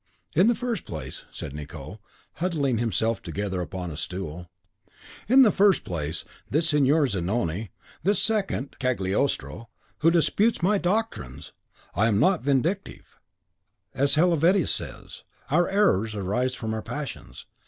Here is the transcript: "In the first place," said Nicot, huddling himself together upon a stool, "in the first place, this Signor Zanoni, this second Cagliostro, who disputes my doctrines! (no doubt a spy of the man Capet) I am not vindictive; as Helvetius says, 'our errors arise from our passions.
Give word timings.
"In 0.33 0.47
the 0.47 0.55
first 0.55 0.85
place," 0.85 1.25
said 1.31 1.53
Nicot, 1.53 1.99
huddling 2.37 2.79
himself 2.79 3.21
together 3.21 3.61
upon 3.61 3.91
a 3.91 3.95
stool, 3.95 4.49
"in 5.29 5.43
the 5.43 5.51
first 5.51 5.83
place, 5.83 6.25
this 6.49 6.69
Signor 6.69 7.05
Zanoni, 7.05 7.69
this 8.01 8.19
second 8.19 8.79
Cagliostro, 8.79 9.69
who 9.99 10.09
disputes 10.09 10.63
my 10.63 10.79
doctrines! 10.79 11.29
(no 11.35 11.35
doubt 11.35 11.37
a 11.37 11.45
spy 11.45 11.53
of 11.53 11.55
the 11.61 11.81
man 11.81 11.85
Capet) 11.85 12.01
I 12.01 12.07
am 12.07 12.19
not 12.19 12.43
vindictive; 12.43 13.19
as 13.93 14.15
Helvetius 14.15 14.71
says, 14.71 15.23
'our 15.51 15.69
errors 15.69 16.15
arise 16.15 16.55
from 16.55 16.73
our 16.73 16.81
passions. 16.81 17.45